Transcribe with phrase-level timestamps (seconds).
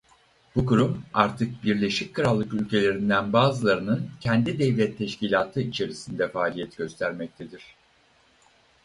[0.55, 7.75] Bu kurum artık Birleşik Krallık ülkelerinden bazılarının kendi devlet teşkilatı içerisinde faaliyet göstermektedir.